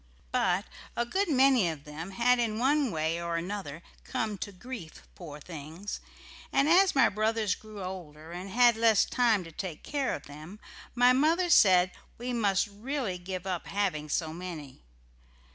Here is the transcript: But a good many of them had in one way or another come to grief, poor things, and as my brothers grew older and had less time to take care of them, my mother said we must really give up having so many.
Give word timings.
But 0.31 0.65
a 0.95 1.05
good 1.05 1.29
many 1.29 1.69
of 1.69 1.83
them 1.83 2.09
had 2.09 2.39
in 2.39 2.57
one 2.57 2.89
way 2.89 3.21
or 3.21 3.35
another 3.37 3.83
come 4.03 4.35
to 4.39 4.51
grief, 4.51 5.03
poor 5.13 5.39
things, 5.39 5.99
and 6.51 6.67
as 6.67 6.95
my 6.95 7.07
brothers 7.07 7.53
grew 7.53 7.83
older 7.83 8.31
and 8.31 8.49
had 8.49 8.75
less 8.75 9.05
time 9.05 9.43
to 9.43 9.51
take 9.51 9.83
care 9.83 10.15
of 10.15 10.23
them, 10.23 10.59
my 10.95 11.13
mother 11.13 11.51
said 11.51 11.91
we 12.17 12.33
must 12.33 12.65
really 12.65 13.19
give 13.19 13.45
up 13.45 13.67
having 13.67 14.09
so 14.09 14.33
many. 14.33 14.81